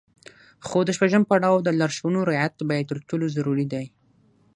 خو 0.65 0.77
د 0.85 0.89
شپږم 0.97 1.23
پړاو 1.29 1.57
د 1.63 1.69
لارښوونو 1.79 2.19
رعايت 2.31 2.55
بيا 2.69 2.81
تر 2.89 2.97
ټولو 3.09 3.25
ضروري 3.35 3.65
دی. 3.73 3.85